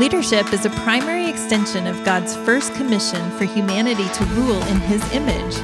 [0.00, 5.02] Leadership is a primary extension of God's first commission for humanity to rule in His
[5.12, 5.54] image.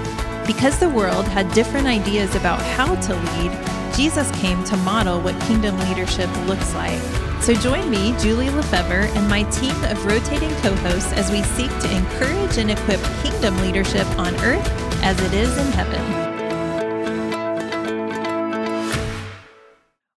[0.46, 5.40] Because the world had different ideas about how to lead, Jesus came to model what
[5.46, 7.00] kingdom leadership looks like.
[7.40, 11.70] So join me, Julie Lefevre, and my team of rotating co hosts as we seek
[11.70, 14.68] to encourage and equip kingdom leadership on earth
[15.02, 16.25] as it is in heaven.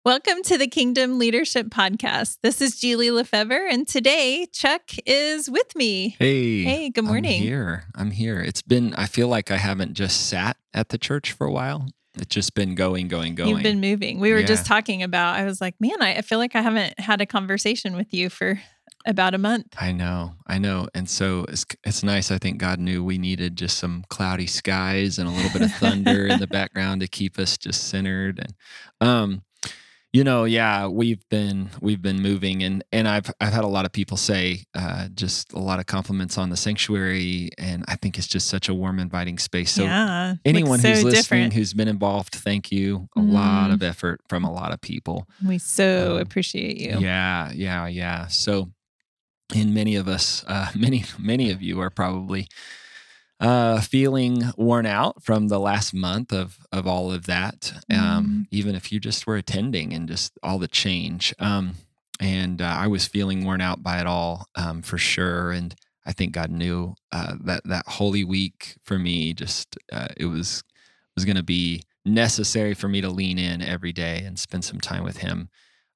[0.09, 2.39] Welcome to the Kingdom Leadership Podcast.
[2.43, 6.17] This is Julie Lefevre, and today Chuck is with me.
[6.19, 6.63] Hey.
[6.63, 7.43] Hey, good morning.
[7.43, 7.85] I'm here.
[7.95, 8.41] I'm here.
[8.41, 11.91] It's been, I feel like I haven't just sat at the church for a while.
[12.15, 13.51] It's just been going, going, going.
[13.51, 14.19] You've been moving.
[14.19, 14.47] We were Yeah.
[14.47, 17.27] just talking about, I was like, man, I I feel like I haven't had a
[17.27, 18.59] conversation with you for
[19.05, 19.75] about a month.
[19.79, 20.89] I know, I know.
[20.95, 22.31] And so it's, it's nice.
[22.31, 25.73] I think God knew we needed just some cloudy skies and a little bit of
[25.75, 28.39] thunder in the background to keep us just centered.
[28.39, 29.43] And, um,
[30.13, 33.85] you know, yeah, we've been we've been moving, and and I've I've had a lot
[33.85, 38.17] of people say uh, just a lot of compliments on the sanctuary, and I think
[38.17, 39.71] it's just such a warm, inviting space.
[39.71, 40.35] So yeah.
[40.47, 41.53] anyone so who's listening different.
[41.53, 43.75] who's been involved thank you a lot Mm.
[43.75, 46.99] of effort from a lot of people we so um, appreciate you.
[47.01, 48.71] yeah yeah yeah so
[49.55, 52.47] and many of us uh many many of you are probably
[53.41, 58.75] uh feeling worn out from the last month of of all of that um even
[58.75, 61.75] if you just were attending and just all the change um
[62.21, 66.13] and uh, i was feeling worn out by it all um for sure and i
[66.13, 70.65] think god knew uh that that holy week for me just uh, it was
[71.15, 74.81] was going to be necessary for me to lean in every day and spend some
[74.81, 75.49] time with him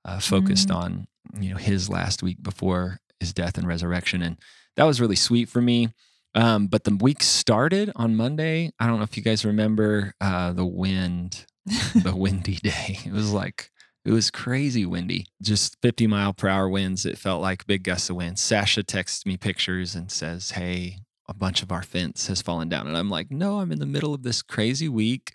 [0.05, 0.75] uh, focused Mm.
[0.77, 1.06] on
[1.41, 4.37] you know his last week before his death and resurrection and
[4.77, 5.89] that was really sweet for me
[6.34, 8.70] um, but the week started on monday.
[8.78, 11.47] I don't know if you guys remember uh, the wind
[11.94, 12.98] the windy day.
[13.06, 13.70] It was like
[14.05, 15.27] it was crazy windy.
[15.41, 17.06] Just 50 mile per hour winds.
[17.06, 18.36] It felt like big gusts of wind.
[18.38, 22.87] Sasha texts me pictures and says hey a bunch of our fence has fallen down.
[22.88, 25.34] And i'm like no i'm in the middle of this crazy week.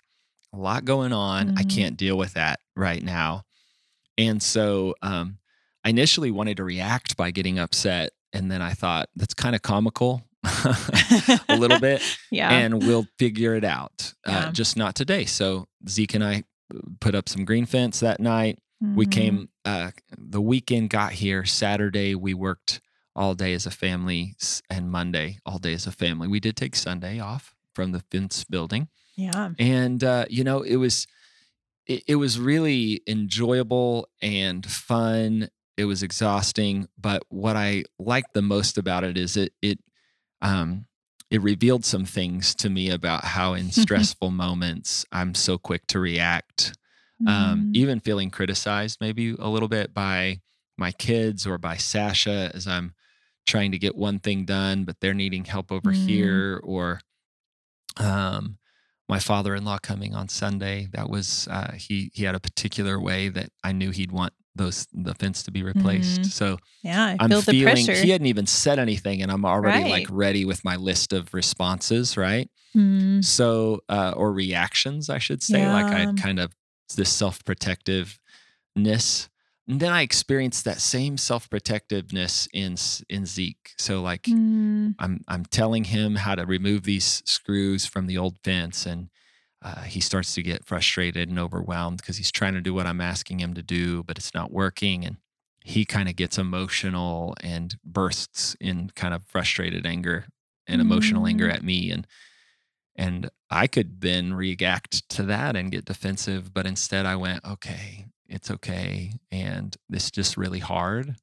[0.52, 1.56] A lot going on.
[1.58, 1.74] I Mhm.
[1.76, 3.42] can't deal with that right now.
[4.16, 5.38] And so um,
[5.84, 8.10] I initially wanted to react by getting upset.
[8.32, 10.22] And then I thought, that's kind of comical
[11.48, 12.02] a little bit.
[12.30, 12.50] yeah.
[12.50, 14.14] And we'll figure it out.
[14.26, 14.38] Yeah.
[14.46, 15.24] Uh, just not today.
[15.24, 16.44] So Zeke and I
[17.00, 18.58] put up some green fence that night.
[18.80, 19.10] We Mhm.
[19.12, 21.44] came, uh, the weekend got here.
[21.44, 22.80] Saturday, we worked
[23.16, 24.36] all day as a family,
[24.70, 26.28] and Monday, all day as a family.
[26.28, 29.50] We did take Sunday off from the fence building Yeah.
[29.58, 31.06] and uh, you know it was
[31.86, 38.42] it, it was really enjoyable and fun it was exhausting but what i liked the
[38.42, 39.78] most about it is it it
[40.42, 40.86] um
[41.30, 45.98] it revealed some things to me about how in stressful moments i'm so quick to
[46.00, 46.72] react
[47.26, 47.70] um, Mhm.
[47.74, 50.40] even feeling criticized maybe a little bit by
[50.78, 52.94] my kids or by Sasha as I'm
[53.44, 56.06] trying to get one thing done, but they're needing help over Mm.
[56.06, 57.00] here, or
[57.96, 58.58] um,
[59.08, 60.88] my father-in-law coming on Sunday.
[60.92, 64.86] That was uh, he he had a particular way that I knew he'd want those
[64.92, 66.20] the fence to be replaced.
[66.22, 66.26] Mhm.
[66.26, 67.06] So yeah.
[67.06, 68.02] I I'm feel the feeling pressure.
[68.04, 72.16] he hadn't even said anything, and I'm already like ready with my list of responses,
[72.16, 72.50] right?
[72.76, 73.24] Mm.
[73.24, 75.66] So, uh, or reactions, I should say.
[75.66, 76.52] Like I kind of
[76.96, 79.28] this self protectiveness.
[79.70, 82.76] And then I experienced that same self protectiveness in
[83.08, 83.72] in Zeke.
[83.78, 84.94] So like Mm.
[84.98, 89.10] I'm I'm telling him how to remove these screws from the old fence, and
[89.62, 93.00] uh, he starts to get frustrated and overwhelmed because he's trying to do what I'm
[93.00, 95.04] asking him to do, but it's not working.
[95.04, 95.18] And
[95.64, 100.26] he kind of gets emotional and bursts in kind of frustrated anger
[100.66, 101.54] and emotional anger Mm.
[101.54, 102.06] at me, and
[102.96, 108.06] and I could then react to that and get defensive, but instead I went, okay,
[108.28, 111.16] it's okay, and this is just really hard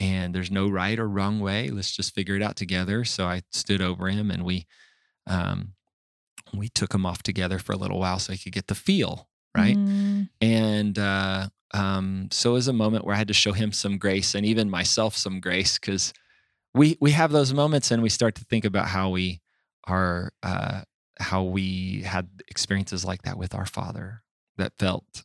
[0.00, 1.70] and there's no right or wrong way.
[1.70, 3.04] Let's just figure it out together.
[3.04, 4.66] So I stood over him and we
[5.26, 5.74] um
[6.54, 9.28] we took him off together for a little while so he could get the feel,
[9.56, 9.76] right?
[9.76, 10.28] Mm.
[10.40, 13.98] And uh um so it was a moment where I had to show him some
[13.98, 16.12] grace and even myself some grace because
[16.74, 19.40] we we have those moments and we start to think about how we
[19.86, 20.82] are uh
[21.18, 24.22] how we had experiences like that with our father
[24.56, 25.24] that felt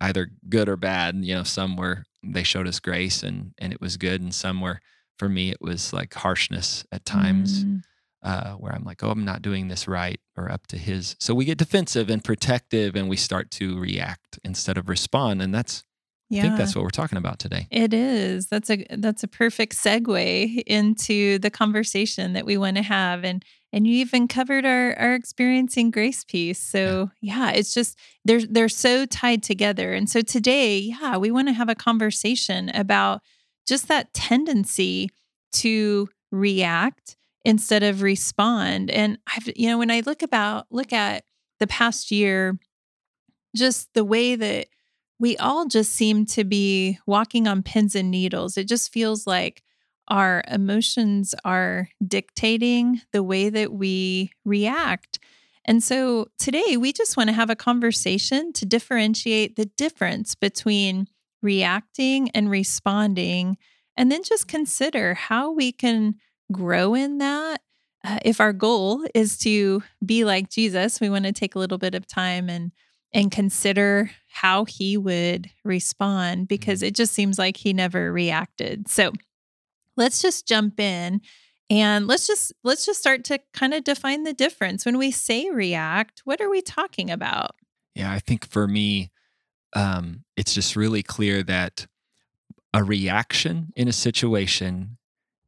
[0.00, 1.16] either good or bad.
[1.16, 4.60] You know, some were they showed us grace and and it was good, and some
[4.60, 4.80] were
[5.18, 7.82] for me it was like harshness at times Mm.
[8.26, 11.14] Uh, where I'm like, oh, I'm not doing this right or up to his.
[11.20, 15.54] So we get defensive and protective, and we start to react instead of respond, and
[15.54, 15.84] that's
[16.28, 16.40] Yeah.
[16.40, 17.68] I think that's what we're talking about today.
[17.70, 18.48] It is.
[18.48, 23.24] That's a that's a perfect segue into the conversation that we want to have.
[23.24, 26.58] And and you even covered our our experiencing grace piece.
[26.58, 29.92] So yeah, it's just they're they're so tied together.
[29.92, 33.20] And so today, yeah, we want to have a conversation about
[33.68, 35.10] just that tendency
[35.52, 38.90] to react instead of respond.
[38.90, 41.22] And I've, you know, when I look about, look at
[41.60, 42.58] the past year,
[43.54, 44.66] just the way that
[45.20, 48.58] we all just seem to be walking on pins and needles.
[48.58, 49.62] It just feels like
[50.08, 55.20] our emotions are dictating the way that we react.
[55.64, 61.06] And so today we just want to have a conversation to differentiate the difference between
[61.42, 63.56] reacting and responding,
[63.96, 66.16] and then just consider how we can
[66.52, 67.60] grow in that.
[68.04, 71.78] Uh, if our goal is to be like Jesus, we want to take a little
[71.78, 72.72] bit of time and
[73.12, 76.88] and consider how he would respond because mm-hmm.
[76.88, 78.88] it just seems like he never reacted.
[78.88, 79.12] So
[79.96, 81.20] let's just jump in
[81.70, 85.50] and let's just let's just start to kind of define the difference when we say
[85.50, 87.52] react what are we talking about
[87.94, 89.10] yeah i think for me
[89.74, 91.86] um, it's just really clear that
[92.72, 94.96] a reaction in a situation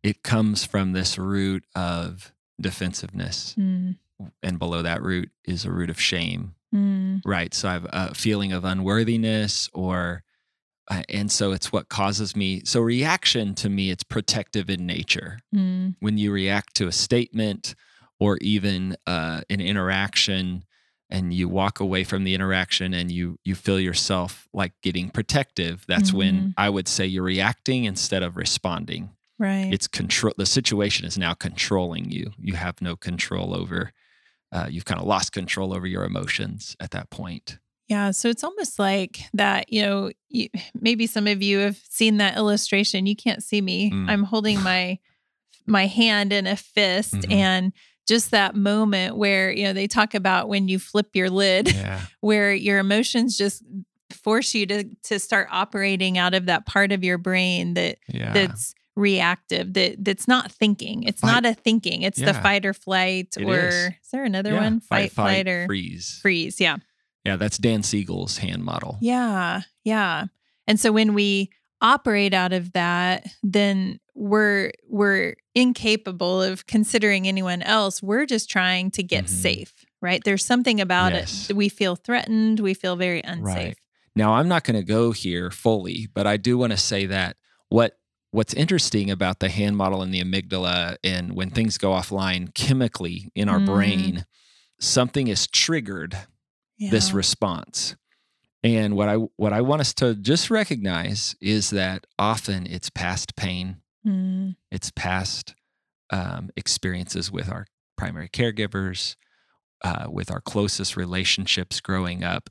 [0.03, 3.97] it comes from this root of defensiveness mm.
[4.43, 7.21] and below that root is a root of shame mm.
[7.25, 10.23] right so i have a feeling of unworthiness or
[10.91, 15.39] uh, and so it's what causes me so reaction to me it's protective in nature
[15.55, 15.95] mm.
[16.01, 17.75] when you react to a statement
[18.21, 20.65] or even uh, an interaction
[21.11, 25.85] and you walk away from the interaction and you you feel yourself like getting protective
[25.87, 26.19] that's mm-hmm.
[26.19, 31.19] when i would say you're reacting instead of responding right it's control the situation is
[31.19, 33.93] now controlling you you have no control over
[34.50, 37.58] uh, you've kind of lost control over your emotions at that point
[37.88, 38.11] yeah.
[38.11, 40.49] So it's almost like that, you know, you,
[40.79, 43.06] maybe some of you have seen that illustration.
[43.06, 43.90] You can't see me.
[43.90, 44.11] Mm.
[44.11, 44.99] I'm holding my
[45.67, 47.32] my hand in a fist mm-hmm.
[47.32, 47.73] and
[48.06, 52.00] just that moment where, you know, they talk about when you flip your lid yeah.
[52.20, 53.62] where your emotions just
[54.11, 58.32] force you to to start operating out of that part of your brain that yeah.
[58.32, 61.43] that's reactive that that's not thinking it's fight.
[61.43, 62.33] not a thinking it's yeah.
[62.33, 63.75] the fight or flight it or is.
[63.75, 63.93] is.
[64.12, 66.79] there another one fight, fight flight or freeze freeze yeah
[67.29, 68.97] yeah, that's Dan Siegel's hand model.
[69.03, 69.61] Yeah.
[69.85, 70.27] Yeah.
[70.67, 71.50] And so when we
[71.83, 78.03] operate out of that, then we're we're incapable of considering anyone else.
[78.03, 79.35] We're just trying to get mm-hmm.
[79.35, 80.23] safe, right?
[80.25, 81.51] There's something about yes.
[81.51, 81.56] it.
[81.56, 83.44] We feel threatened, we feel very unsafe.
[83.44, 83.77] Right.
[84.17, 87.37] Now, I'm not going to go here fully, but I do want to say that
[87.69, 87.98] what
[88.31, 93.31] what's interesting about the hand model and the amygdala and when things go offline chemically
[93.35, 93.67] in our mm.
[93.67, 94.27] brain,
[94.81, 96.17] something is triggered
[96.77, 96.91] yeah.
[96.91, 97.97] this response.
[98.63, 103.37] And what I what I want us to just recognize is that often it's past
[103.37, 103.77] pain,
[104.07, 104.57] mm.
[104.71, 105.55] it's past
[106.11, 107.67] um, experiences with our
[107.97, 109.15] primary caregivers,
[109.85, 112.51] uh, with our closest relationships growing up.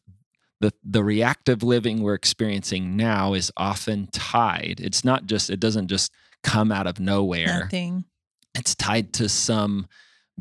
[0.60, 4.80] The the reactive living we're experiencing now is often tied.
[4.80, 6.12] It's not just it doesn't just
[6.44, 7.60] come out of nowhere.
[7.62, 8.06] Nothing.
[8.56, 9.88] It's tied to some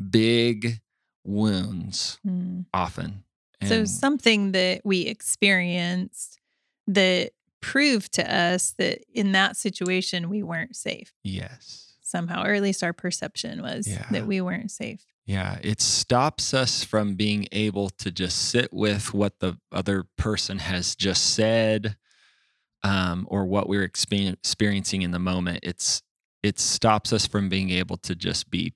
[0.09, 0.79] big
[1.23, 2.65] wounds mm.
[2.73, 3.23] often
[3.59, 6.39] and so something that we experienced
[6.87, 7.31] that
[7.61, 11.13] proved to us that in that situation we weren't safe.
[11.23, 11.95] Yes.
[12.01, 14.05] Somehow, or at least our perception was yeah.
[14.11, 15.05] that we weren't safe.
[15.27, 20.57] Yeah, it stops us from being able to just sit with what the other person
[20.57, 21.97] has just said
[22.83, 25.59] um, or what we're experiencing in the moment.
[25.61, 26.01] It's
[26.41, 28.73] it stops us from being able to just be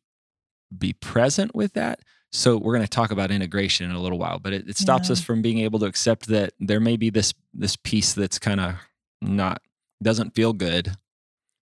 [0.78, 4.40] be present with that so we're going to talk about integration in a little while,
[4.40, 5.14] but it, it stops yeah.
[5.14, 8.62] us from being able to accept that there may be this this piece that's kind
[8.62, 8.76] of
[9.22, 9.62] not
[10.02, 10.96] doesn't feel good.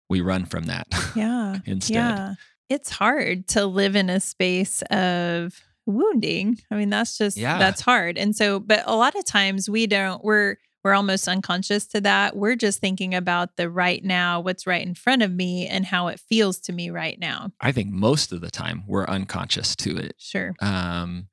[0.08, 0.86] We run from that.
[1.16, 1.58] Yeah.
[1.66, 1.94] instead.
[1.94, 2.34] Yeah.
[2.70, 6.58] It's hard to live in a space of wounding.
[6.70, 7.58] I mean, that's just yeah.
[7.58, 8.16] that's hard.
[8.16, 12.36] And so, but a lot of times we don't we're we're almost unconscious to that.
[12.36, 16.08] We're just thinking about the right now, what's right in front of me, and how
[16.08, 17.50] it feels to me right now.
[17.60, 20.14] I think most of the time we're unconscious to it.
[20.18, 20.54] Sure.
[20.62, 21.28] Um,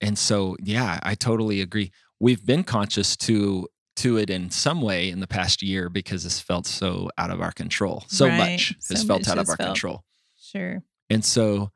[0.00, 1.90] and so, yeah, I totally agree.
[2.20, 6.40] We've been conscious to to it in some way in the past year because it's
[6.40, 8.04] felt so out of our control.
[8.08, 8.38] So right.
[8.38, 9.68] much has so felt much out of our felt.
[9.68, 10.04] control.
[10.52, 10.82] Sure.
[11.10, 11.70] And so,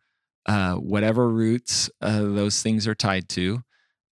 [0.46, 3.62] uh, whatever roots uh, those things are tied to,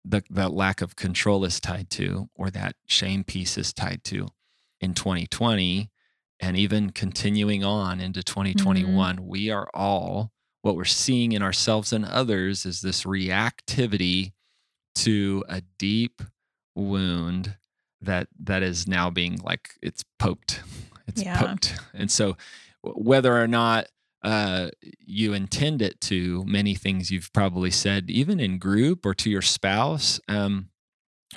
[0.04, 4.28] the, that lack of control is tied to, or that shame piece is tied to
[4.80, 5.90] in 2020,
[6.40, 9.26] and even continuing on into 2021, mm-hmm.
[9.26, 14.32] we are all what we're seeing in ourselves and others is this reactivity
[14.94, 16.22] to a deep
[16.74, 17.56] wound
[18.00, 20.62] that that is now being like it's poked
[21.06, 21.40] it's yeah.
[21.40, 22.36] poked and so
[22.82, 23.86] whether or not
[24.22, 29.28] uh, you intend it to many things you've probably said even in group or to
[29.30, 30.68] your spouse um,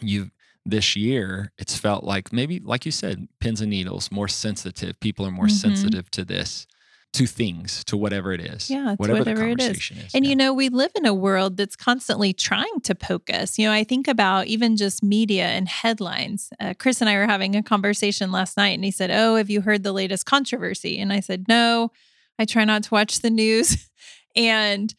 [0.02, 0.30] you
[0.68, 5.00] this year, it's felt like maybe, like you said, pins and needles, more sensitive.
[5.00, 5.52] People are more Mhm.
[5.52, 6.66] sensitive to this,
[7.14, 8.68] to things, to whatever it is.
[8.70, 9.66] Yeah, whatever, whatever the it is.
[9.68, 10.16] conversation is.
[10.16, 10.30] And yeah.
[10.30, 13.60] you know, we live in a world that's constantly trying to poke us.
[13.60, 16.50] You know, I think about even just media and headlines.
[16.60, 19.52] Uh, Chris and I were having a conversation last night, and he said, Oh, have
[19.52, 20.98] you heard the latest controversy?
[21.00, 21.92] And I said, No,
[22.40, 23.90] I try not to watch the news.
[24.36, 24.94] and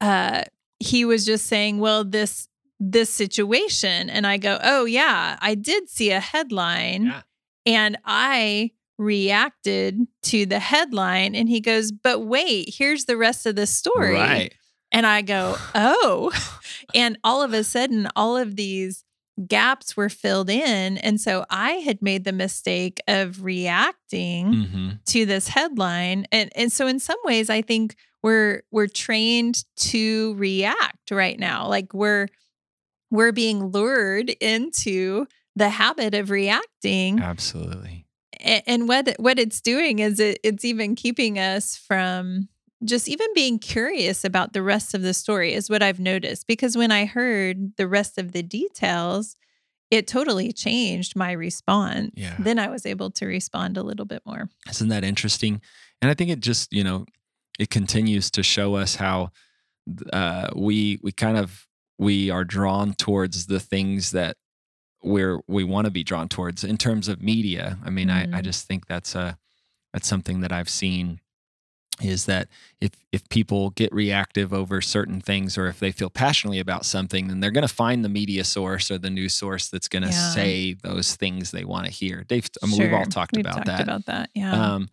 [0.00, 0.42] uh,
[0.78, 2.48] he was just saying, Well, this
[2.84, 7.20] this situation and i go oh yeah i did see a headline Yeah.
[7.64, 13.54] and i reacted to the headline and he goes but wait here's the rest of
[13.54, 14.52] the story Right.
[14.90, 16.32] and I go, oh.
[16.94, 19.04] and all of a sudden, all of these
[19.48, 20.98] gaps were filled in.
[20.98, 26.26] And so I had made the mistake of reacting hmm to this headline.
[26.32, 31.66] And, and so in some ways, I think we're we're trained to react right now.
[31.66, 32.28] Like we're
[33.10, 38.06] we're being lured into the habit of reacting Absolutely.
[38.40, 42.48] a- and what what it's doing is it, it's even keeping us from
[42.84, 46.76] just even being curious about the rest of the story is what I've noticed because
[46.76, 49.36] when I heard the rest of the details
[49.90, 52.12] it totally changed my response.
[52.14, 52.34] Yeah.
[52.38, 54.48] Then I was able to respond a little bit more.
[54.70, 55.60] Isn't that interesting?
[56.00, 57.04] And I think it just, you know,
[57.58, 59.32] it continues to show us how
[60.10, 61.66] uh, we we kind of
[61.98, 64.38] we are drawn towards the things that
[65.02, 67.78] we're we want to be drawn towards in terms of media.
[67.84, 68.44] I mean, I, I Mm.
[68.44, 69.36] just think that's a
[69.92, 71.20] that's something that I've seen
[72.00, 72.48] is that
[72.80, 77.28] if if people get reactive over certain things or if they feel passionately about something,
[77.28, 80.08] then they're going to find the media source or the news source that's going to
[80.08, 80.30] Yeah.
[80.34, 82.24] say those things they want to hear.
[82.24, 83.82] Dave, I mean, we've all talked We've about talked that.
[83.82, 84.30] about that.
[84.34, 84.52] Yeah.
[84.74, 84.88] Um,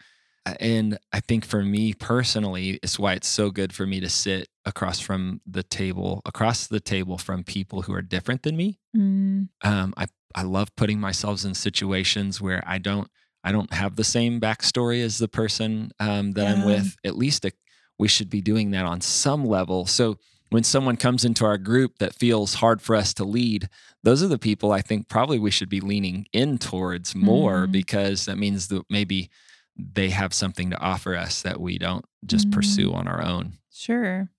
[0.60, 4.48] and I think for me personally, it's why it's so good for me to sit
[4.66, 8.80] across from the table, across the table from people who are different than me.
[8.96, 13.10] Mm, Um, I I love putting myself in situations where I don't
[13.44, 16.96] I don't have the same backstory as the person um, that I'm with.
[17.06, 17.52] At least a,
[17.98, 19.86] we should be doing that on some level.
[19.86, 20.18] So
[20.50, 23.70] when someone comes into our group that feels hard for us to lead,
[24.04, 27.72] those are the people I think probably we should be leaning in towards more Mm.
[27.72, 29.30] because that means that maybe
[29.78, 32.54] they have something to offer us that we don't just Mm.
[32.54, 33.54] pursue on our own.
[33.72, 34.30] sure.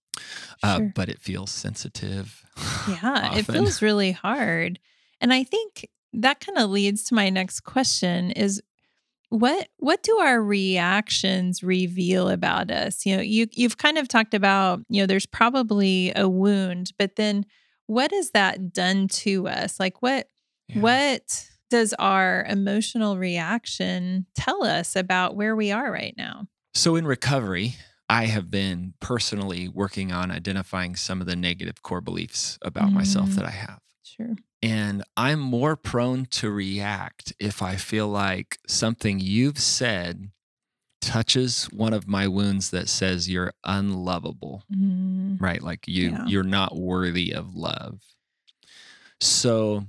[0.63, 0.93] Uh, Sure.
[0.95, 2.45] but it feels sensitive.
[2.87, 4.79] Yeah, it feels really hard.
[5.21, 8.61] And I think that kind of leads to my next question is
[9.31, 13.07] what what do our reactions reveal about us?
[13.07, 17.17] You know, you you've kind of talked about, you know, there's probably a wound, but
[17.17, 17.47] then
[17.87, 19.81] what has that done to us?
[19.81, 20.27] Like what
[20.69, 20.81] Yeah.
[20.83, 26.47] what does our emotional reaction tell us about where we are right now?
[26.75, 27.75] So in recovery,
[28.09, 33.31] I have been personally working on identifying some of the negative core beliefs about myself
[33.31, 33.35] Mm.
[33.37, 33.81] that I have.
[34.17, 34.35] Sure.
[34.63, 40.31] And I'm more prone to react if I feel like something you've said
[41.01, 45.63] touches one of my wounds that says you're unlovable, Mm, right?
[45.63, 46.27] Like you Yeah.
[46.27, 48.01] you're not worthy of love.
[49.21, 49.87] So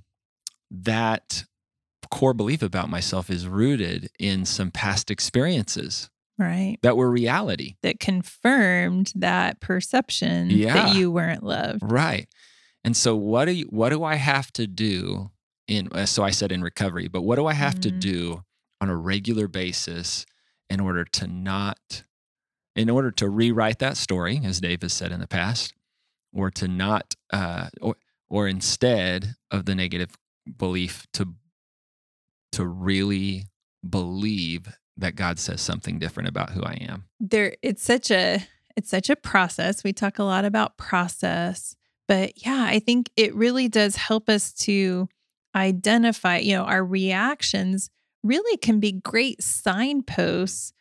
[0.70, 1.44] that
[2.10, 6.78] core belief about myself is rooted in some past experiences right.
[6.82, 7.76] that were reality.
[7.84, 10.74] that confirmed that perception Yeah.
[10.74, 11.82] that you weren't loved.
[11.84, 12.28] Right.
[12.84, 15.32] And so what do you, what do I have to do
[15.68, 18.00] in uh, so I said in recovery, but what do I have to Mhm.
[18.00, 18.44] do
[18.82, 20.26] on a regular basis
[20.70, 22.04] in order to not
[22.76, 25.74] in order to rewrite that story as Dave has said in the past
[26.34, 27.96] or to not uh or
[28.30, 30.16] or instead of the negative
[30.58, 31.36] belief to
[32.54, 33.46] to really
[33.88, 37.06] believe that God says something different about who I am.
[37.20, 38.46] There it's such a
[38.76, 39.84] it's such a process.
[39.84, 41.76] We talk a lot about process,
[42.12, 45.08] but yeah, I think it really does help us to
[45.56, 47.90] identify, you know, our reactions
[48.24, 50.74] really can be great signposts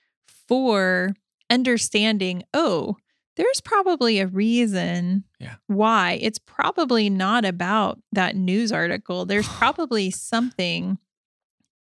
[0.49, 1.15] for
[1.49, 2.97] understanding, oh,
[3.37, 5.55] there's probably a reason Yeah.
[5.69, 6.19] why.
[6.21, 9.25] It's probably not about that news article.
[9.25, 10.99] There's probably something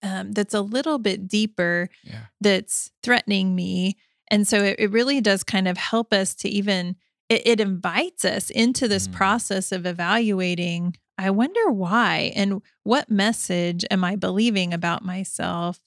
[0.03, 2.25] um, that's a little bit deeper Yeah.
[2.39, 3.97] that's threatening me.
[4.31, 6.95] And so it, it really does kind of help us to even,
[7.29, 9.13] it, it invites us into this Mm.
[9.13, 15.79] process of evaluating, I wonder why and what message am I believing about myself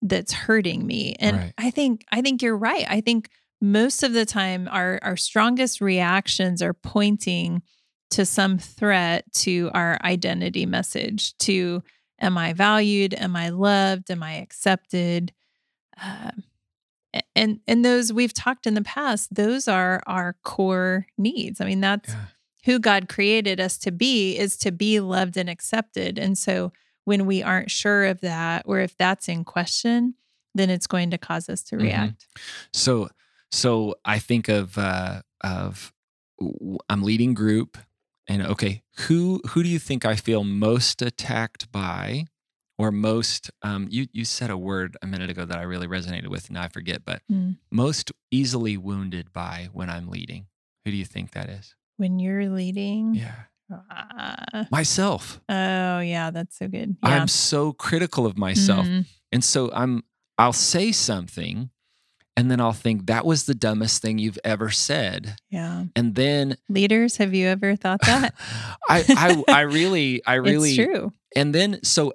[0.00, 1.14] that's hurting me?
[1.20, 1.52] And Right.
[1.58, 2.84] I think, I think you're right.
[2.88, 3.28] I think
[3.60, 7.62] most of the time our, our strongest reactions are pointing
[8.10, 11.82] to some threat to our identity message to
[12.20, 15.32] am i valued am i loved am i accepted
[16.02, 16.42] um, a-
[17.36, 21.80] and and those we've talked in the past those are our core needs i mean
[21.80, 22.24] that's Yeah.
[22.64, 26.72] who god created us to be is to be loved and accepted and so
[27.04, 30.14] when we aren't sure of that, or if that's in question,
[30.54, 31.82] then it's going to cause us to Mhm.
[31.82, 32.26] react.
[32.72, 33.08] So,
[33.50, 35.92] so I think of uh, of
[36.88, 37.76] i'm leading group,
[38.28, 42.26] and okay, who who do you think I feel most attacked by,
[42.78, 43.50] or most?
[43.62, 46.58] Um, you you said a word a minute ago that I really resonated with, and
[46.58, 47.56] I forget, but Mm.
[47.70, 50.46] most easily wounded by when I'm leading.
[50.84, 51.74] Who do you think that is?
[51.96, 53.34] When you're leading, Yeah,
[53.70, 54.66] Ah.
[54.70, 55.40] myself.
[55.48, 56.96] oh yeah, that's so good.
[57.02, 57.08] Yeah.
[57.10, 58.86] I'm so critical of myself.
[58.86, 59.06] Mhm.
[59.32, 60.02] And so I'm
[60.38, 61.70] I'll say something
[62.36, 65.36] and then I'll think that was the dumbest thing you've ever said.
[65.50, 65.84] Yeah.
[65.94, 68.34] And then Leaders, have you ever thought that?
[68.88, 71.12] I I I really I really it's true.
[71.36, 72.12] and then so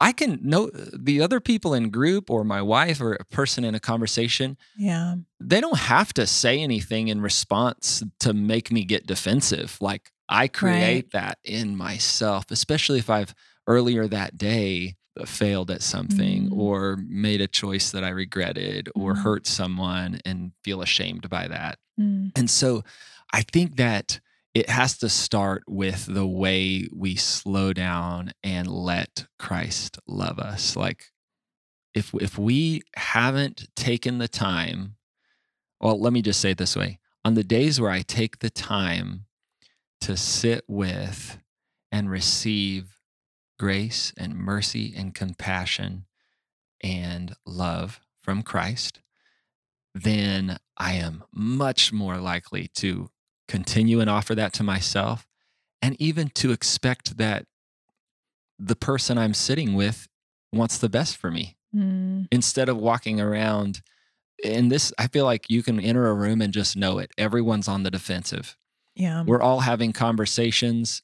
[0.00, 3.74] I can know the other people in group or my wife or a person in
[3.74, 5.16] a conversation, Yeah.
[5.38, 9.76] they don't have to say anything in response to make me get defensive.
[9.80, 13.34] Like I create that in myself, especially if I've
[13.66, 16.56] earlier that day failed at something Mm.
[16.56, 19.22] or made a choice that I regretted or Mm.
[19.22, 21.78] hurt someone and feel ashamed by that.
[22.00, 22.32] Mm.
[22.36, 22.84] And so
[23.32, 24.20] I think that
[24.54, 30.76] it has to start with the way we slow down and let Christ love us.
[30.76, 31.06] Like
[31.94, 34.96] if if we haven't taken the time,
[35.80, 36.98] well, let me just say it this way.
[37.24, 39.26] On the days where I take the time
[40.00, 41.38] to sit with
[41.92, 42.96] and receive
[43.58, 46.06] grace and mercy and compassion
[46.82, 49.00] and love from Christ,
[49.94, 53.10] then I am much more likely to
[53.50, 55.26] continue and offer that to myself
[55.82, 57.46] and even to expect that
[58.58, 60.06] the person I'm sitting with
[60.52, 61.56] wants the best for me.
[61.72, 62.26] Mm.
[62.32, 63.80] instead of walking around
[64.44, 67.12] and this I feel like you can enter a room and just know it.
[67.16, 68.56] Everyone's on the defensive.
[68.96, 69.22] Yeah.
[69.22, 71.02] we're all having conversations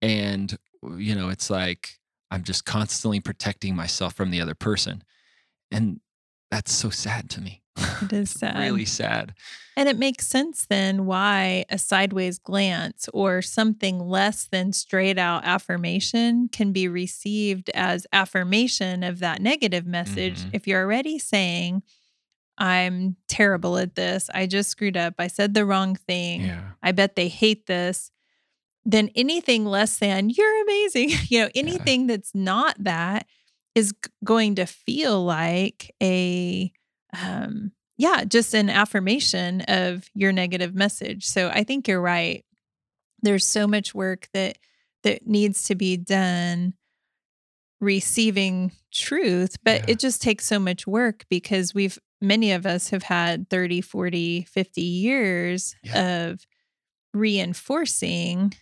[0.00, 0.56] and
[0.96, 1.98] you know it's like
[2.30, 5.04] i'm just constantly protecting myself from the other person.
[5.70, 6.00] And
[6.50, 7.60] that's so sad to me
[8.02, 8.58] It is sad.
[8.58, 9.34] really sad.
[9.76, 15.44] And it makes sense then why a sideways glance or something less than straight out
[15.44, 20.40] affirmation can be received as affirmation of that negative message.
[20.44, 20.50] Mhm.
[20.54, 21.82] If you're already saying,
[22.58, 26.70] I'm terrible at this, I just screwed up, I said the wrong thing, yeah.
[26.82, 28.10] I bet they hate this,
[28.86, 33.26] then anything less than, you're amazing, you know, anything that's not that
[33.74, 33.92] is
[34.24, 36.72] going to feel like a,
[37.22, 41.24] um, yeah, just an affirmation of your negative message.
[41.26, 42.44] So I think you're right.
[43.22, 44.58] There's so much work that
[45.02, 46.74] that needs to be done
[47.80, 49.84] receiving truth, but Yeah.
[49.92, 54.42] it just takes so much work because we've many of us have had 30, 40,
[54.44, 56.40] 50 years of
[57.12, 58.54] reinforcing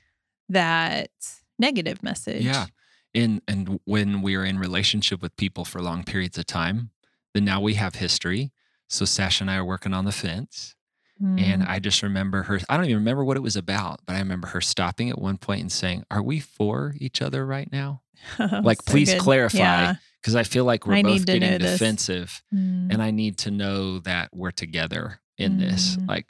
[0.48, 1.10] that
[1.58, 2.42] negative message.
[2.44, 2.66] yeah
[3.14, 6.90] and and when we are in relationship with people for long periods of time
[7.34, 8.52] then now we have history
[8.88, 10.74] so Sasha and I are working on the fence
[11.20, 11.68] And Mm.
[11.68, 14.48] I just remember her, I don't even remember what it was about, but I remember
[14.48, 18.02] her stopping at one point and saying, Are we for each other right now?
[18.38, 19.20] Like, So please good.
[19.22, 19.58] clarify.
[19.58, 19.94] Yeah.
[20.20, 22.92] Because I feel like we're I both need to know getting defensive Mm.
[22.92, 25.96] and I need to know that we're together in this.
[25.96, 26.08] Mm.
[26.08, 26.26] Like,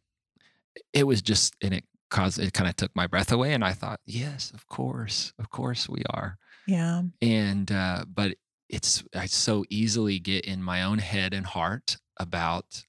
[0.93, 3.55] it was just, and it caused, it kind of took my breath away.
[3.55, 6.37] And I thought, Yes, of course, of course we are.
[6.67, 7.03] yeah.
[7.23, 8.37] And, uh, but
[8.69, 12.85] it's, I so easily get in my own head and heart about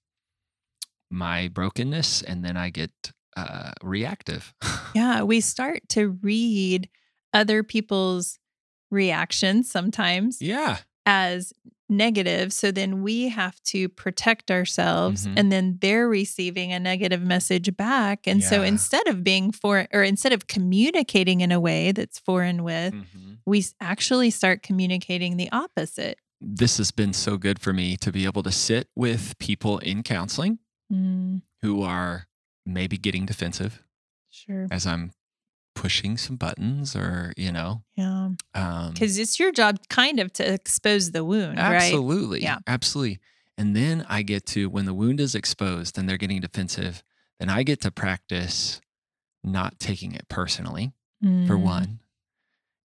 [1.09, 2.91] my brokenness and then I get
[3.35, 4.53] uh, reactive.
[4.95, 5.23] Yeah.
[5.23, 6.87] We start to read
[7.33, 8.39] other people's
[8.89, 10.77] reactions sometimes yeah.
[11.05, 11.51] as
[11.89, 12.51] negative.
[12.51, 15.33] So then we have to protect ourselves Mhm.
[15.37, 18.25] and then they're receiving a negative message back.
[18.27, 22.63] And so instead of being for or instead of communicating in a way that's foreign
[22.63, 23.37] with, Mhm.
[23.45, 26.17] we actually start communicating the opposite.
[26.41, 30.03] This has been so good for me to be able to sit with people in
[30.03, 30.59] counseling
[30.91, 32.27] Mm, who are
[32.65, 33.81] maybe getting defensive
[34.29, 34.67] sure.
[34.71, 35.11] as I'm
[35.75, 38.29] pushing some buttons or, you know, Yeah.
[38.55, 41.75] um, Because it's your job kind of to expose the wound, right?
[41.75, 42.41] absolutely.
[42.41, 42.59] Yeah.
[42.65, 43.19] Absolutely.
[43.57, 47.03] And then I get to, when the wound is exposed and they're getting defensive,
[47.39, 48.81] then I get to practice
[49.43, 50.93] not taking it personally.
[51.21, 51.99] for Mm, one,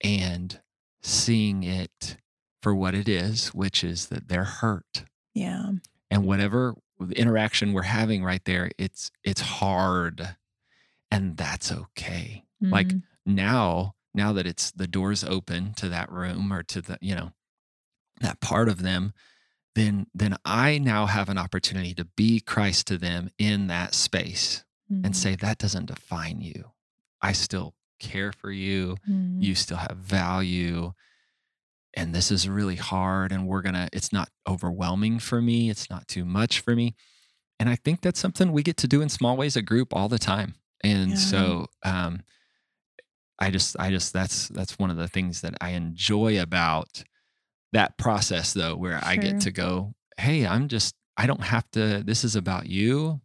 [0.03, 0.59] and
[1.01, 2.17] seeing it
[2.61, 5.03] for what it is, which is that they're hurt.
[5.33, 5.71] Yeah.
[6.11, 6.75] And whatever
[7.15, 10.35] interaction we're having right there, it's it's hard.
[11.09, 12.43] And that's okay.
[12.61, 13.03] Like Mhm.
[13.25, 17.31] now, now that it's the doors open to that room or to the, you know,
[18.21, 19.13] that part of them,
[19.75, 24.65] then then I now have an opportunity to be Christ to them in that space
[24.91, 25.05] Mhm.
[25.05, 26.71] and say that doesn't define you.
[27.21, 29.41] I still care for you Mhm.
[29.43, 30.93] you still have value
[31.95, 36.07] and this is really hard and we're gonna it's not overwhelming for me it's not
[36.07, 36.95] too much for me
[37.59, 40.07] and i think that's something we get to do in small ways a group all
[40.09, 41.15] the time and Yeah.
[41.17, 42.21] so um
[43.39, 47.03] i just i just that's that's one of the things that i enjoy about
[47.73, 52.03] that process though where i get to go hey i'm just i don't have to
[52.03, 53.19] this is about you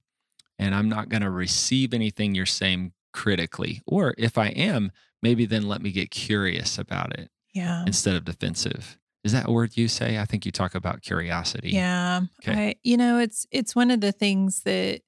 [0.58, 4.90] and i'm not going to receive anything you're saying critically or if i am
[5.22, 7.82] maybe then let me get curious about it Yeah.
[7.86, 8.98] instead of defensive.
[9.24, 10.18] Is that a word you say?
[10.18, 11.70] I think you talk about curiosity.
[11.70, 12.20] Yeah.
[12.42, 12.68] Okay.
[12.68, 15.00] I you know, it's it's one of the things that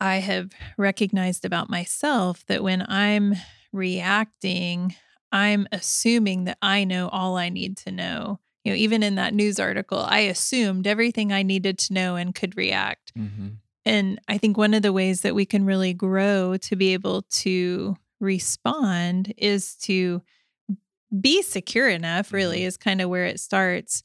[0.00, 3.34] I have recognized about myself that when I'm
[3.72, 4.94] reacting,
[5.30, 8.38] I'm assuming that I know all I need to know.
[8.64, 12.34] You know, even in that news article, I assumed everything I needed to know and
[12.34, 13.12] could react.
[13.16, 13.56] Mhm.
[13.84, 17.22] And I think one of the ways that we can really grow to be able
[17.22, 20.22] to respond is to
[21.20, 22.66] be secure enough, really, Mhm.
[22.66, 24.02] is kind of where it starts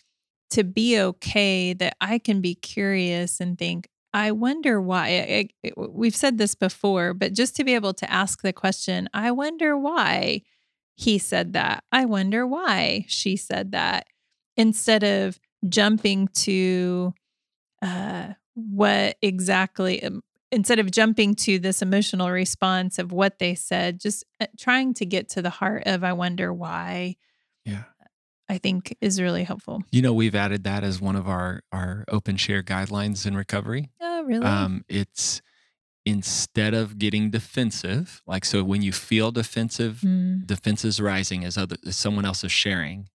[0.49, 5.07] to be okay that I can be curious and think, I wonder why.
[5.09, 9.07] I- I- we've said this before, but just to be able to ask the question,
[9.13, 10.41] I wonder why
[10.95, 11.83] he said that.
[11.91, 14.07] I wonder why she said that
[14.55, 17.13] instead of jumping to
[17.83, 23.99] uh, what exactly, um, instead of jumping to this emotional response of what they said,
[23.99, 27.17] just uh, trying to get to the heart of, I wonder why.
[28.49, 29.83] I think is really helpful.
[29.91, 33.89] You know, we've added that as one of our our open share guidelines in recovery.
[33.99, 34.45] Oh, really?
[34.45, 35.41] Um, it's
[36.05, 41.75] instead of getting defensive, like so when you feel defensive, Mm, defenses rising as other
[41.85, 43.09] as someone else is sharing,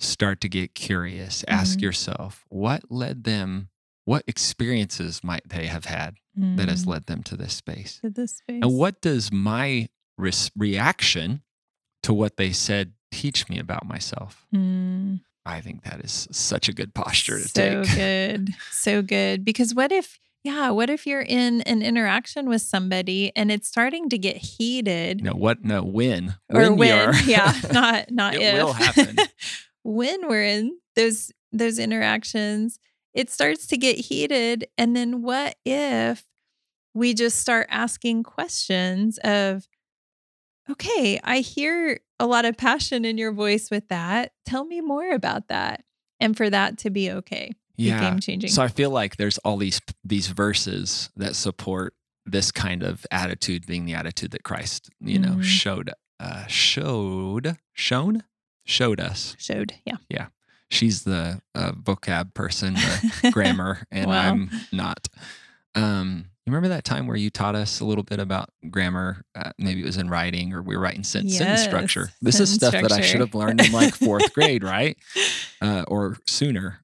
[0.00, 1.44] start to get curious.
[1.46, 1.82] Ask Mhm.
[1.82, 3.68] yourself, what led them,
[4.04, 6.16] what experiences might they have had
[6.56, 8.00] that has mm, led them to this space?
[8.00, 8.60] to this space.
[8.62, 11.42] And what does my res- reaction
[12.02, 14.46] to what they said teach me about myself?
[14.54, 17.86] Mm, I think that is such a good posture to so take.
[17.90, 18.54] So good.
[18.70, 19.44] So good.
[19.44, 24.08] Because what if, yeah, what if you're in an interaction with somebody and it's starting
[24.10, 25.22] to get heated?
[25.22, 25.64] No, what?
[25.64, 26.36] No, when?
[26.52, 28.54] or when, you're- yeah, not not It if.
[28.54, 29.16] will happen.
[29.82, 32.78] when we're in those those interactions,
[33.14, 36.24] it starts to get heated, and then what if
[36.92, 39.66] we just start asking questions of,
[40.70, 44.32] okay, I hear a lot of passion in your voice with that.
[44.44, 45.84] Tell me more about that,
[46.20, 48.00] and for that to be okay, be yeah.
[48.00, 48.50] game changing.
[48.50, 53.66] So I feel like there's all these these verses that support this kind of attitude
[53.66, 55.42] being the attitude that Christ, you know, Mhm.
[55.44, 58.24] showed uh showed shown
[58.64, 59.36] showed us.
[59.38, 59.96] Showed, yeah.
[60.08, 60.26] yeah.
[60.70, 64.32] She's the uh, vocab person, the grammar, and Wow.
[64.32, 65.06] I'm not.
[65.76, 69.22] Um, you remember that time where you taught us a little bit about grammar?
[69.34, 72.06] Uh, maybe it was in writing, or we were writing sen- sentence structure.
[72.08, 74.96] Yes, This is sentence stuff that I should have learned in like fourth grade, right?
[75.62, 76.80] Uh, or sooner.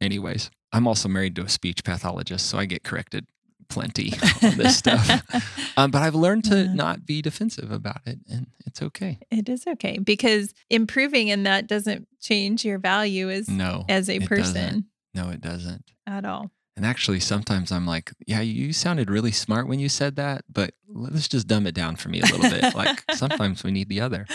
[0.00, 3.26] Anyways, I'm also married to a speech pathologist, so I get corrected
[3.68, 5.22] plenty on this stuff.
[5.76, 6.74] Um, but I've learned to Yeah.
[6.74, 9.18] not be defensive about it, and it's okay.
[9.30, 14.16] It is okay because improving in that doesn't change your value as No, as a
[14.16, 14.28] it doesn't.
[14.28, 15.84] person no, it doesn't.
[16.06, 16.50] at all.
[16.78, 20.74] And actually, sometimes I'm like, yeah, you sounded really smart when you said that, but
[20.86, 22.72] let's just dumb it down for me a little bit.
[22.74, 24.26] Like sometimes we need the other.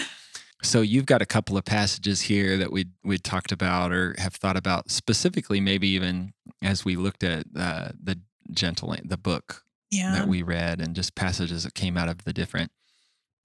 [0.62, 4.36] So you've got a couple of passages here that we we talked about or have
[4.36, 8.19] thought about specifically, maybe even as we looked at uh, the
[8.51, 10.12] gentle the book Yeah.
[10.13, 12.71] that we read and just passages that came out of the different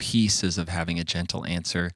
[0.01, 1.93] pieces of having a gentle answer.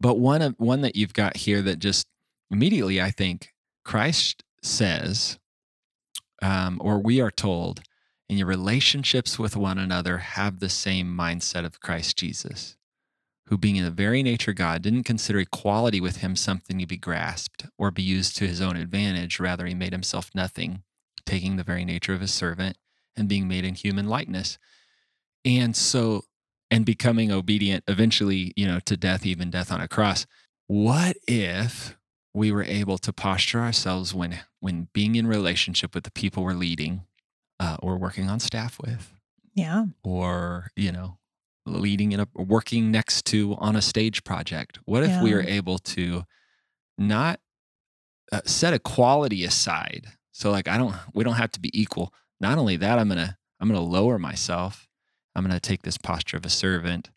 [0.00, 2.06] But one of one that you've got here that just
[2.50, 3.52] immediately I think
[3.84, 5.38] Christ says,
[6.42, 7.80] um, or we are told,
[8.28, 12.76] in your relationships with one another, have the same mindset of Christ Jesus,
[13.46, 16.98] who being in the very nature God, didn't consider equality with him something to be
[16.98, 19.40] grasped or be used to his own advantage.
[19.40, 20.82] Rather, he made himself nothing,
[21.24, 22.76] taking the very nature of a servant
[23.16, 24.58] and being made in human likeness.
[25.44, 26.24] And so,
[26.70, 30.26] and becoming obedient eventually, you know, to death, even death on a cross.
[30.66, 31.96] What if
[32.38, 36.52] we were able to posture ourselves when when being in relationship with the people we're
[36.52, 37.02] leading
[37.60, 39.12] uh, or working on staff with.
[39.54, 39.86] Yeah.
[40.04, 41.18] or you know
[41.66, 44.78] leading in a working next to on a stage project.
[44.84, 45.36] What if we Yeah.
[45.36, 46.24] were able to
[46.96, 47.40] not
[48.32, 50.06] uh, set equality aside?
[50.32, 52.12] So like i don't we don't have to be equal.
[52.40, 54.86] Not only that i'm gonna i'm gonna lower myself.
[55.34, 57.10] I'm gonna take this posture of a servant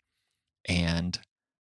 [0.68, 1.18] and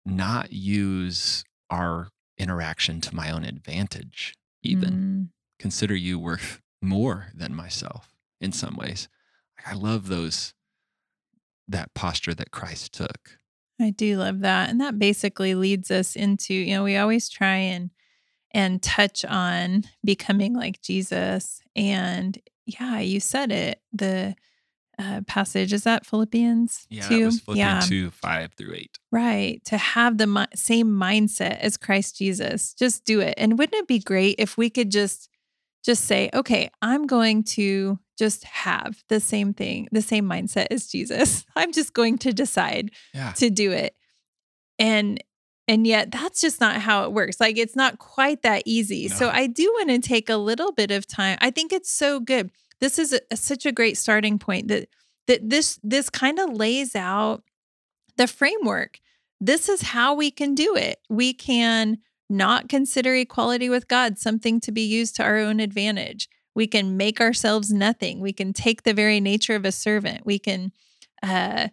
[0.06, 7.56] not use our interaction to my own advantage even Mm, consider you worth more than
[7.56, 9.08] myself in some ways.
[9.65, 10.54] I love those
[11.67, 13.39] that posture that Christ took.
[13.82, 14.69] I do love that.
[14.69, 17.89] And that basically leads us into, you know, we always try and
[18.52, 21.62] and touch on becoming like Jesus.
[21.76, 23.82] And yeah, you said it.
[23.91, 24.36] The
[24.99, 27.31] uh, passage is that Philippians Yeah, two.
[27.31, 28.99] Philippians 2, 5 through 8.
[29.12, 29.63] Right.
[29.65, 32.73] To have the mi- same mindset as Christ Jesus.
[32.73, 33.34] Just do it.
[33.38, 35.29] And wouldn't it be great if we could just
[35.86, 40.88] just say, "Okay, I'm going to just have the same thing, the same mindset as
[40.88, 41.45] Jesus.
[41.55, 43.34] I'm just going to decide Yeah.
[43.34, 43.95] to do it."
[44.79, 45.23] And
[45.67, 47.39] and yet that's just not how it works.
[47.39, 49.08] Like it's not quite that easy.
[49.08, 51.38] So I do want to take a little bit of time.
[51.41, 52.51] I think it's so good.
[52.86, 54.89] This is a, a- such a great starting point that
[55.28, 57.43] that this this kind of lays out
[58.15, 59.00] the framework.
[59.41, 60.98] This is how we can do it.
[61.10, 61.98] We can
[62.30, 66.30] not consider equality with God something to be used to our own advantage.
[66.54, 68.19] We can make ourselves nothing.
[68.21, 70.26] We can take the very nature of a servant.
[70.26, 70.71] We can
[71.24, 71.69] uh,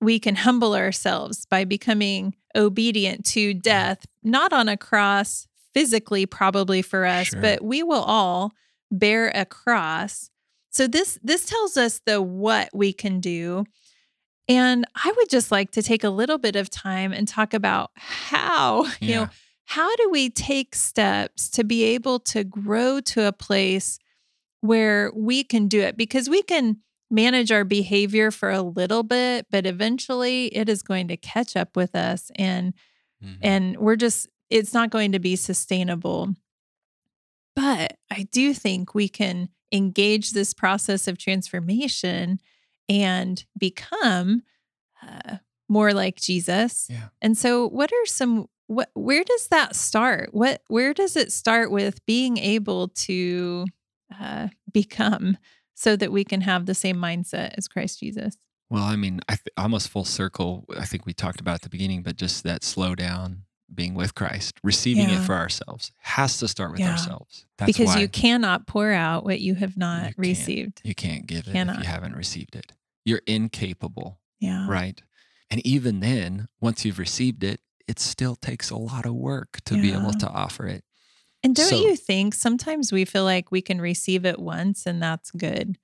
[0.00, 6.82] we can humble ourselves by becoming obedient to death, not on a cross physically, probably
[6.82, 7.40] for us, Sure.
[7.40, 8.52] but we will all
[8.90, 10.30] bear a cross.
[10.70, 13.64] So this this tells us the what we can do.
[14.48, 17.90] And I would just like to take a little bit of time and talk about
[17.96, 19.28] how, you know,
[19.64, 23.98] how do we take steps to be able to grow to a place
[24.60, 25.96] where we can do it?
[25.96, 26.78] Because we can
[27.10, 31.76] manage our behavior for a little bit, but eventually it is going to catch up
[31.76, 32.74] with us and
[33.24, 33.38] Mhm.
[33.42, 36.34] and we're just it's not going to be sustainable.
[37.56, 42.38] But I do think we can engage this process of transformation
[42.88, 44.42] and become
[45.02, 45.38] uh,
[45.68, 46.86] more like Jesus.
[46.88, 47.08] Yeah.
[47.20, 48.90] And so, what are some what?
[48.94, 50.28] Where does that start?
[50.32, 50.62] What?
[50.68, 53.66] Where does it start with being able to
[54.20, 55.38] uh, become
[55.74, 58.36] so that we can have the same mindset as Christ Jesus?
[58.68, 60.64] Well, I mean, I th- almost full circle.
[60.76, 64.14] I think we talked about at the beginning, but just that slow down, being with
[64.14, 65.20] Christ, receiving Yeah.
[65.20, 66.92] it for ourselves, has to start with Yeah.
[66.92, 67.46] ourselves.
[67.58, 70.18] That's because you cannot pour out what you have not can't.
[70.18, 70.80] received.
[70.84, 72.72] you can't give it if you haven't received it.
[73.04, 74.66] You're incapable, Yeah.
[74.68, 75.00] right?
[75.50, 79.74] And even then, once you've received it, it still takes a lot of work to
[79.80, 80.84] be able to offer it.
[81.42, 85.00] And don't So- you think sometimes we feel like we can receive it once and
[85.00, 85.78] that's good?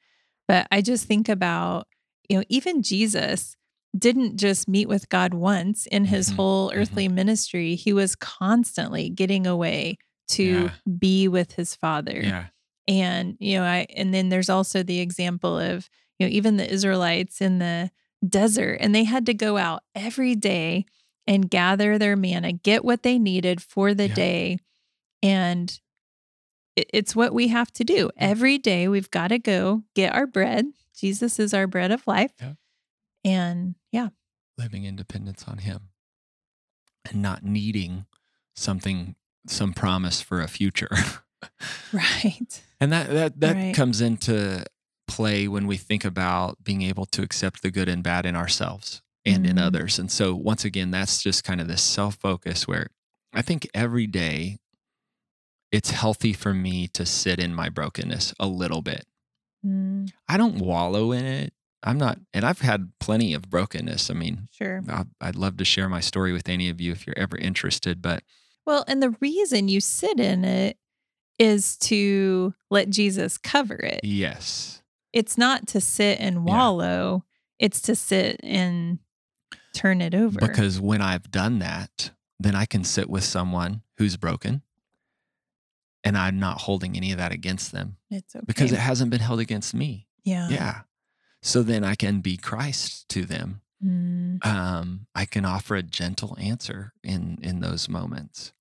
[0.48, 1.86] But I just think about,
[2.28, 3.56] you know, even Jesus
[3.96, 7.74] didn't just meet with God once in his Mhm, whole earthly ministry.
[7.74, 12.20] He was constantly getting away to be with his father.
[12.22, 12.46] Yeah.
[12.88, 16.70] And, you know, I, and then there's also the example of, you know, even the
[16.70, 17.90] Israelites in the
[18.26, 20.86] desert, and they had to go out every day
[21.26, 24.14] and gather their manna, get what they needed for the Yeah.
[24.14, 24.58] day.
[25.22, 25.78] And
[26.76, 28.10] it- it's what we have to do.
[28.16, 30.66] Every day we've got to go get our bread.
[30.96, 32.32] Jesus is our bread of life.
[32.40, 32.54] Yeah.
[33.24, 34.08] And yeah,
[34.58, 35.90] living independence on him
[37.08, 38.06] and not needing
[38.56, 39.14] something
[39.46, 40.88] some promise for a future
[41.92, 42.62] right.
[42.80, 43.74] and that that that Right.
[43.74, 44.64] comes into
[45.08, 49.02] play when we think about being able to accept the good and bad in ourselves
[49.24, 49.62] and in Mhm.
[49.62, 52.86] others and so once again that's just kind of this self-focus where
[53.32, 54.58] i think every day
[55.70, 59.04] it's healthy for me to sit in my brokenness a little bit
[59.64, 61.52] Mm, i don't wallow in it
[61.84, 64.82] i'm not and i've had plenty of brokenness i mean sure.
[64.88, 68.00] I- I'd love to share my story with any of you if you're ever interested.
[68.02, 68.22] But
[68.66, 70.76] Well, and the reason you sit in it
[71.38, 74.00] is to let Jesus cover it.
[74.04, 76.42] yes, It's not to sit and Yeah.
[76.54, 77.24] wallow,
[77.58, 78.98] it's to sit and
[79.74, 80.38] turn it over.
[80.40, 84.62] because when I've done that, then I can sit with someone who's broken
[86.04, 88.44] and I'm not holding any of that against them it's okay.
[88.46, 90.06] because it hasn't been held against me.
[90.24, 90.48] yeah.
[90.48, 90.80] Yeah.
[91.42, 93.60] So then I can be Christ to them.
[93.84, 98.52] Mm, Um, I can offer a gentle answer in in those moments.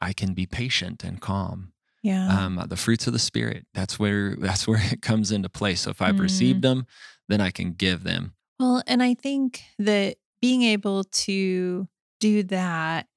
[0.00, 1.72] I can be patient and calm.
[2.02, 2.44] yeah.
[2.44, 5.90] um, the fruits of the spirit that's where that's where it comes into play so
[5.90, 6.20] if i've Mm.
[6.30, 6.86] received them
[7.28, 11.88] then i can give them Well, and I think that being able to
[12.20, 13.08] do that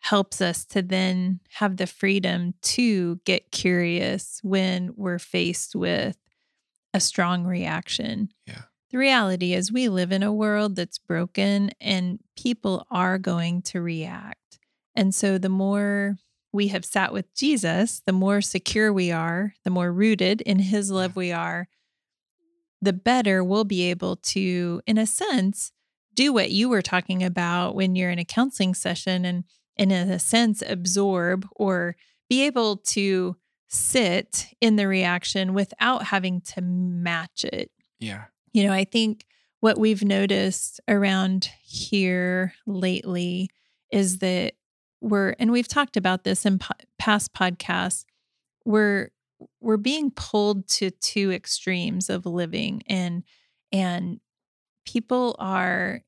[0.00, 6.16] helps us to then have the freedom to get curious when we're faced with
[6.94, 8.30] a strong reaction.
[8.46, 8.62] Yeah.
[8.90, 13.80] The reality is, we live in a world that's broken and people are going to
[13.80, 14.58] react.
[14.94, 16.18] And so, the more
[16.52, 20.90] we have sat with Jesus, the more secure we are, the more rooted in his
[20.90, 21.68] love we are,
[22.82, 25.72] the better we'll be able to, in a sense,
[26.14, 29.44] do what you were talking about when you're in a counseling session and,
[29.76, 31.96] and in a sense, absorb or
[32.28, 33.36] be able to
[33.72, 37.70] sit in the reaction without having to match it.
[37.98, 39.24] yeah You know, I think
[39.60, 43.48] what we've noticed around here lately
[43.90, 44.54] is that
[45.00, 48.04] we're and we've talked about this in po- past podcasts
[48.64, 49.10] we're
[49.60, 53.24] we're being pulled to two extremes of living and
[53.72, 54.20] and
[54.84, 56.02] people are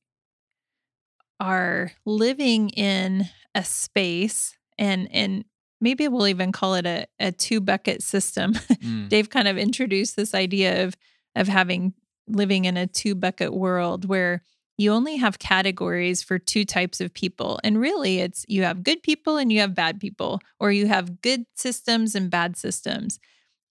[1.41, 5.45] are living in a space and and
[5.85, 8.55] maybe we'll even call it a, a two bucket system.
[8.85, 9.09] Mm.
[9.09, 10.95] dave kind of introduced this idea of
[11.37, 11.95] of having
[12.29, 14.43] living in a two bucket world where
[14.77, 17.61] you only have categories for two types of people.
[17.65, 21.23] And really it's you have good people and you have bad people or you have
[21.23, 23.19] good systems and bad systems.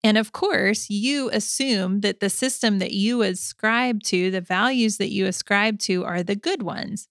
[0.03, 5.11] And of course you assume that the system that you ascribe to the values that
[5.11, 7.07] you ascribe to are the good ones.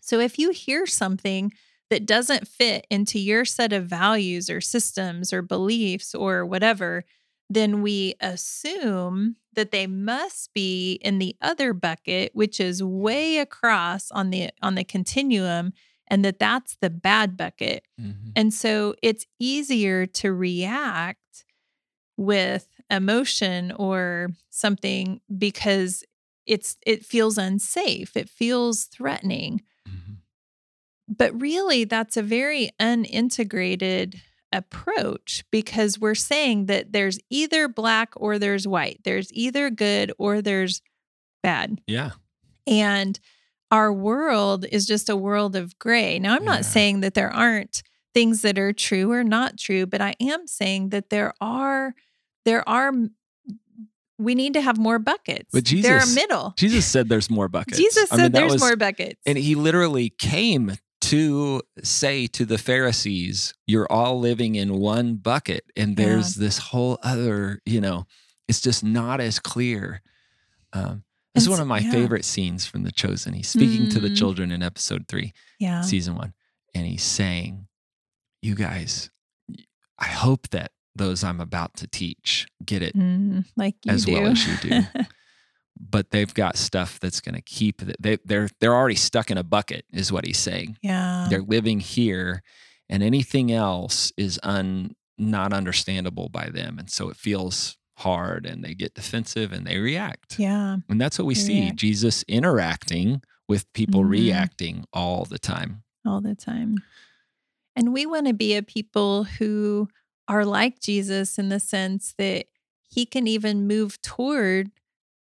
[0.00, 1.52] So if you hear something
[1.90, 7.04] that doesn't fit into your set of values or systems or beliefs or whatever,
[7.48, 14.10] then we assume that they must be in the other bucket, which is way across
[14.12, 15.72] on the on the continuum,
[16.06, 17.84] and that that's the bad bucket.
[18.00, 18.32] Mhm.
[18.36, 21.44] And so it's easier to react
[22.16, 26.04] with emotion or something because
[26.46, 29.62] it's it feels unsafe, it feels threatening.
[31.10, 34.20] But really that's a very unintegrated
[34.52, 40.40] approach because we're saying that there's either black or there's white there's either good or
[40.42, 40.82] there's
[41.42, 42.10] bad Yeah.
[42.66, 43.18] and
[43.70, 46.50] our world is just a world of gray now i'm Yeah.
[46.56, 50.46] not saying that there aren't things that are true or not true but i am
[50.48, 51.94] saying that there are
[52.44, 52.92] there are
[54.18, 57.46] we need to have more buckets But Jesus, there are middle Jesus said there's more
[57.48, 57.78] buckets.
[57.78, 60.72] jesus I said mean, there's was- more buckets And he literally came
[61.10, 65.64] to say to the Pharisees, You're all living in one bucket.
[65.76, 66.04] And Yeah.
[66.06, 68.06] there's this whole other, you know,
[68.48, 70.02] it's just not as clear.
[70.72, 71.90] Um, this is one of my yeah.
[71.90, 73.34] favorite scenes from The Chosen.
[73.34, 74.16] He's speaking to the Mm.
[74.16, 76.34] children in episode three, yeah season one,
[76.74, 77.68] and he's saying,
[78.42, 79.10] You guys,
[79.98, 84.12] I hope that those I'm about to teach get it Mm, like you as do.
[84.12, 84.82] well as you do.
[85.82, 89.42] but they've got stuff that's going to keep they they're they're already stuck in a
[89.42, 90.76] bucket is what he's saying.
[90.82, 91.26] yeah.
[91.30, 92.42] They're living here
[92.88, 98.64] and anything else is un not understandable by them and so it feels hard and
[98.64, 100.38] they get defensive and they react.
[100.38, 100.76] Yeah.
[100.88, 101.76] And that's what we They see react.
[101.76, 104.08] Jesus interacting with people Mhm.
[104.10, 105.82] reacting all the time.
[106.06, 106.82] All the time.
[107.76, 109.88] And we want to be a people who
[110.28, 112.46] are like Jesus in the sense that
[112.88, 114.70] he can even move toward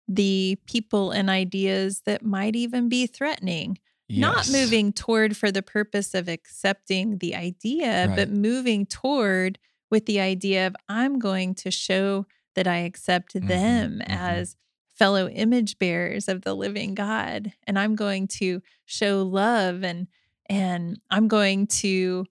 [0.07, 3.77] the people and ideas that might even be threatening.
[4.15, 9.59] Not moving toward for the purpose of accepting the idea, but moving toward
[9.91, 14.07] with the idea of I'm going to show that I accept Mhm, them mhm.
[14.07, 14.55] as
[14.95, 20.07] fellow image bearers of the living God and I'm going to show love and
[20.49, 22.25] and I'm going to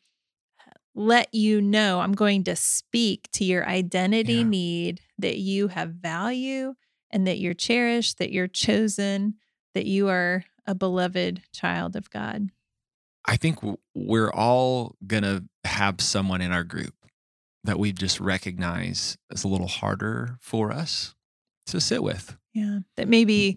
[0.95, 4.51] let you know I'm going to speak to your identity Yeah.
[4.51, 6.75] need that you have value
[7.17, 9.37] and that you're cherished, that you're chosen,
[9.73, 12.51] that you are a beloved child of God.
[13.25, 13.59] I think
[13.95, 16.93] we're all going to have someone in our group
[17.65, 21.15] that we just recognize as a little harder for us
[21.69, 22.37] to sit with.
[22.53, 22.81] Yeah.
[22.99, 23.57] That maybe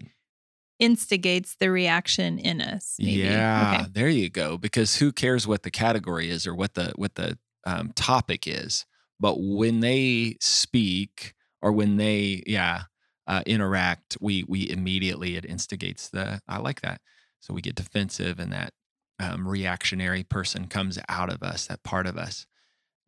[0.78, 2.96] instigates the reaction in us.
[2.98, 3.18] Maybe.
[3.24, 3.90] Yeah, Okay.
[3.92, 4.56] there you go.
[4.56, 8.86] Because who cares what the category is or what the what the um, topic is?
[9.20, 12.84] But when they speak or when they yeah
[13.30, 17.00] uh, interact, we we immediately it instigates the I like that.
[17.40, 18.72] So we get defensive, and that
[19.18, 22.46] um, reactionary person comes out of us, that part of us.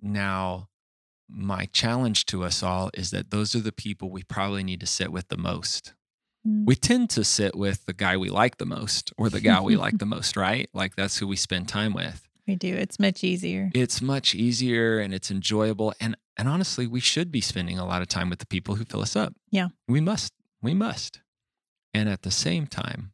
[0.00, 0.68] Now,
[1.28, 4.86] my challenge to us all is that those are the people we probably need to
[4.86, 5.94] sit with the most
[6.46, 6.66] Mm.
[6.66, 9.76] we tend to sit with the guy we like the most or the gal we
[9.76, 10.68] like the most, right?
[10.74, 12.28] Like that's who we spend time with.
[12.46, 12.74] We do.
[12.74, 13.70] It's much easier.
[13.74, 15.94] It's much easier and it's enjoyable.
[16.00, 18.84] And and honestly, we should be spending a lot of time with the people who
[18.84, 19.34] fill us up.
[19.50, 19.68] Yeah.
[19.86, 20.32] We must.
[20.62, 21.20] We must.
[21.94, 23.12] And at the same time,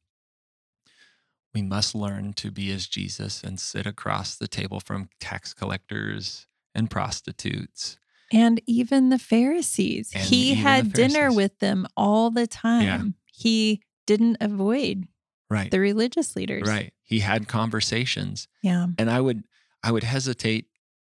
[1.55, 6.47] we must learn to be as Jesus and sit across the table from tax collectors
[6.75, 7.99] and prostitutes.
[8.33, 10.13] And even the Pharisees.
[10.15, 12.83] And he had dinner with them all the time.
[12.85, 13.03] Yeah.
[13.33, 15.09] He didn't avoid
[15.51, 15.71] Right.
[15.71, 16.69] the religious leaders.
[16.69, 16.93] Right.
[17.09, 18.47] He had conversations.
[18.63, 18.87] Yeah.
[18.99, 19.43] and i would
[19.83, 20.67] i would hesitate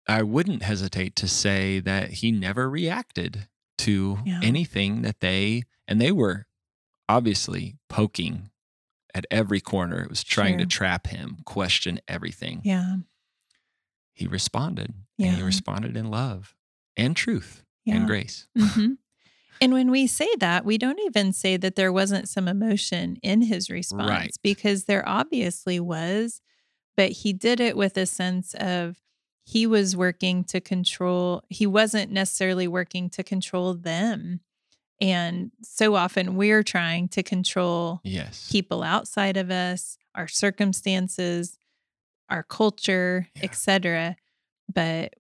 [0.07, 3.47] i wouldn't hesitate to say that he never reacted
[3.79, 4.39] to Yeah.
[4.43, 6.47] anything that they and they were
[7.07, 8.49] obviously poking
[9.13, 12.95] at every corner it was trying to trap him question everything Yeah.
[14.13, 14.87] he responded
[15.19, 15.35] and Yeah.
[15.35, 16.55] he responded in love
[16.97, 17.95] and truth Yeah.
[17.97, 18.93] and grace hmm
[19.63, 23.41] And when we say that, we don't even say that there wasn't some emotion in
[23.43, 24.35] his response Right.
[24.43, 26.41] because there obviously was.
[26.95, 29.01] but he did it with a sense of
[29.45, 34.39] he was working to control, he wasn't necessarily working to control them.
[35.01, 38.47] And so often we're trying to control Yes.
[38.51, 41.57] people outside of us, our circumstances,
[42.29, 43.43] our culture, Yeah.
[43.45, 44.15] etc.
[44.71, 45.15] But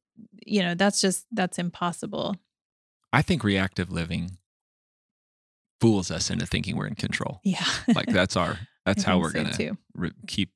[0.45, 2.35] you know, that's just that's impossible.
[3.13, 4.37] I think reactive living
[5.79, 7.39] fools us into thinking we're in control.
[7.43, 7.63] Yeah.
[7.93, 10.51] Like that's our that's how we're so, going to re- keep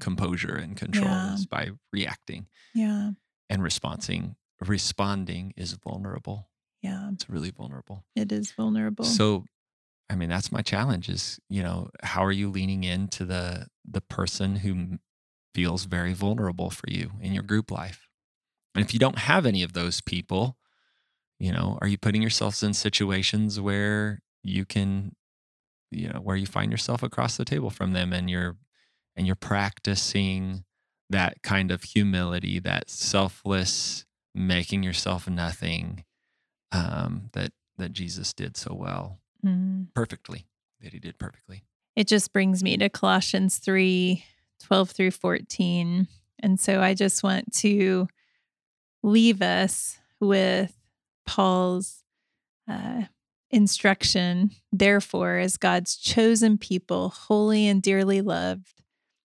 [0.00, 1.34] composure and control Yeah.
[1.34, 3.10] is by reacting Yeah.
[3.50, 4.36] and responding.
[4.66, 6.48] Responding is vulnerable.
[6.82, 7.10] Yeah.
[7.12, 8.04] It's really vulnerable.
[8.14, 9.04] It is vulnerable.
[9.04, 9.44] So,
[10.08, 14.00] I mean, that's my challenge is, you know, how are you leaning into the the
[14.00, 14.98] person who
[15.54, 18.06] feels very vulnerable for you in your group life?
[18.74, 20.58] And if you don't have any of those people,
[21.38, 25.12] you know, are you putting yourselves in situations where you can
[25.92, 28.56] you know, where you find yourself across the table from them and you're
[29.14, 30.64] and you're practicing
[31.08, 36.04] that kind of humility, that selfless making yourself nothing
[36.72, 39.88] um, that that Jesus did so well, Mm.
[39.94, 40.46] perfectly,
[40.80, 41.62] that he did perfectly.
[41.94, 44.24] it just brings me to Colossians 3
[44.60, 46.08] 12 through 14.
[46.40, 48.08] And so I just want to
[49.02, 50.74] leave us with
[51.26, 52.02] Paul's
[52.68, 53.02] uh,
[53.50, 54.50] instruction.
[54.72, 58.82] Therefore, as God's chosen people, holy and dearly loved.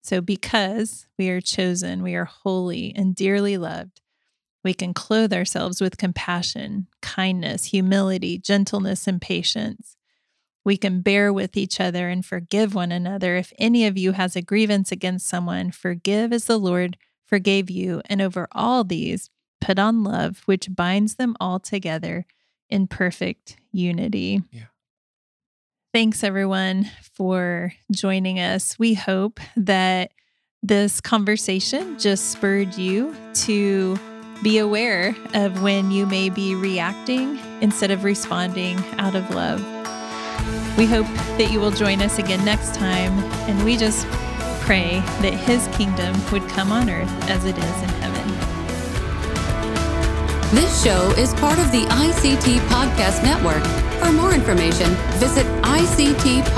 [0.02, 4.02] So, because we are chosen, we are holy and dearly loved,
[4.62, 9.96] we can clothe ourselves with compassion, kindness, humility, gentleness, and patience.
[10.64, 13.36] We can bear with each other and forgive one another.
[13.36, 18.00] If any of you has a grievance against someone, forgive as the Lord forgave you.
[18.06, 19.28] And over all these,
[19.64, 22.26] put on love, which binds them all together
[22.68, 24.42] in perfect unity.
[24.50, 24.64] Yeah.
[25.94, 28.78] Thanks, everyone, for joining us.
[28.78, 30.12] We hope that
[30.62, 33.96] this conversation just spurred you to
[34.42, 39.60] be aware of when you may be reacting instead of responding out of love.
[40.76, 41.06] We hope
[41.38, 43.12] that you will join us again next time,
[43.48, 44.06] and we just
[44.62, 48.43] pray that His kingdom would come on earth as it is in heaven.
[50.52, 53.64] This show is part of the ICT Podcast Network.
[54.00, 54.88] For more information,
[55.18, 56.54] visit ictpod.net.